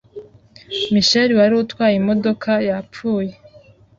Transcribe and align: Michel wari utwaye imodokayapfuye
Michel 0.93 1.29
wari 1.39 1.53
utwaye 1.61 1.95
imodokayapfuye 1.97 3.33